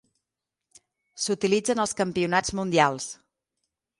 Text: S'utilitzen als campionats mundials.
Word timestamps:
S'utilitzen 1.25 1.83
als 1.85 1.95
campionats 2.01 2.57
mundials. 2.61 3.09